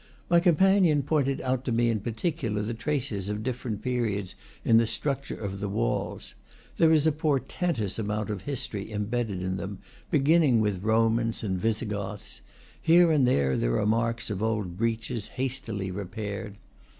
My 0.31 0.39
companion 0.39 1.03
pointed 1.03 1.41
out 1.41 1.63
to 1.65 1.71
me 1.71 1.91
in 1.91 1.99
particular 1.99 2.63
the 2.63 2.73
traces 2.73 3.29
of 3.29 3.43
different 3.43 3.83
periods 3.83 4.33
in 4.65 4.77
the 4.77 4.87
structure 4.87 5.35
of 5.39 5.59
the 5.59 5.69
walls. 5.69 6.33
There 6.79 6.91
is 6.91 7.05
a 7.05 7.11
por 7.11 7.39
tentous 7.39 7.99
amount 7.99 8.31
of 8.31 8.41
history 8.41 8.91
embedded 8.91 9.43
in 9.43 9.57
them, 9.57 9.77
begin 10.09 10.41
ning 10.41 10.59
with 10.59 10.81
Romans 10.81 11.43
and 11.43 11.59
Visigoths; 11.59 12.41
here 12.81 13.11
and 13.11 13.27
there 13.27 13.51
are 13.79 13.85
marks 13.85 14.31
of 14.31 14.41
old 14.41 14.75
breaches, 14.75 15.27
hastily 15.27 15.91
repaired. 15.91 16.55